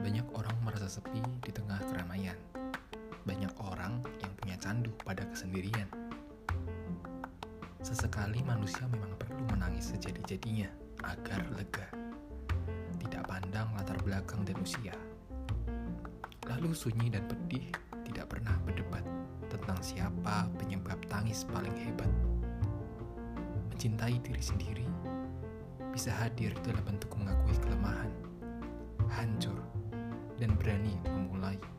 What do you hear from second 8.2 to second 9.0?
manusia